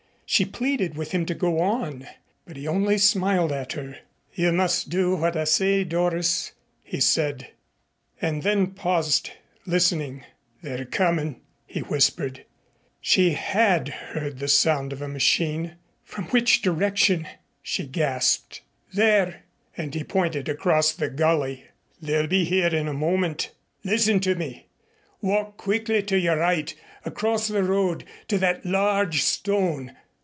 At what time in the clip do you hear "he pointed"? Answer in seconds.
19.93-20.47